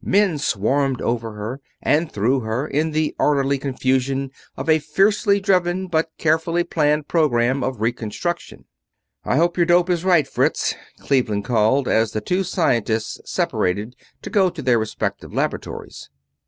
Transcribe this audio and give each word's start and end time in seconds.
Men 0.03 0.39
swarmed 0.39 0.99
over 0.99 1.33
her 1.33 1.61
and 1.79 2.11
through 2.11 2.39
her, 2.39 2.67
in 2.67 2.89
the 2.89 3.15
orderly 3.19 3.59
confusion 3.59 4.31
of 4.57 4.67
a 4.67 4.79
fiercely 4.79 5.39
driven 5.39 5.85
but 5.85 6.09
carefully 6.17 6.63
planned 6.63 7.07
program 7.07 7.63
of 7.63 7.81
reconstruction. 7.81 8.65
"I 9.23 9.35
hope 9.37 9.57
your 9.57 9.67
dope 9.67 9.91
is 9.91 10.03
right, 10.03 10.27
Fritz!" 10.27 10.73
Cleveland 10.97 11.45
called, 11.45 11.87
as 11.87 12.13
the 12.13 12.19
two 12.21 12.43
scientists 12.43 13.21
separated 13.25 13.95
to 14.23 14.31
go 14.31 14.49
to 14.49 14.63
their 14.63 14.79
respective 14.79 15.31
laboratories. 15.35 16.09